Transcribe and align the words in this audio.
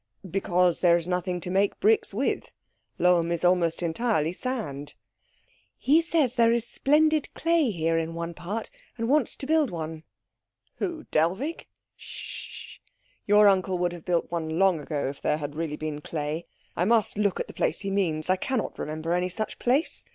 "Because 0.27 0.81
there 0.81 0.97
is 0.97 1.07
nothing 1.07 1.39
to 1.41 1.51
make 1.51 1.79
bricks 1.79 2.11
with. 2.11 2.51
Lohm 2.97 3.31
is 3.31 3.45
almost 3.45 3.83
entirely 3.83 4.33
sand." 4.33 4.95
"He 5.77 6.01
says 6.01 6.33
there 6.33 6.51
is 6.51 6.65
splendid 6.65 7.31
clay 7.35 7.69
here 7.69 7.99
in 7.99 8.15
one 8.15 8.33
part, 8.33 8.71
and 8.97 9.07
wants 9.07 9.35
to 9.35 9.45
build 9.45 9.69
one." 9.69 10.01
"Who? 10.77 11.03
Dellwig?" 11.11 11.67
"Sh 11.97 12.47
sh." 12.49 12.77
"Your 13.27 13.47
uncle 13.47 13.77
would 13.77 13.93
have 13.93 14.03
built 14.03 14.31
one 14.31 14.57
long 14.57 14.79
ago 14.79 15.05
if 15.07 15.21
there 15.21 15.37
really 15.49 15.73
had 15.73 15.79
been 15.79 16.01
clay. 16.01 16.47
I 16.75 16.83
must 16.83 17.19
look 17.19 17.39
at 17.39 17.45
the 17.45 17.53
place 17.53 17.81
he 17.81 17.91
means. 17.91 18.27
I 18.27 18.37
cannot 18.37 18.79
remember 18.79 19.13
any 19.13 19.29
such 19.29 19.59
place. 19.59 20.03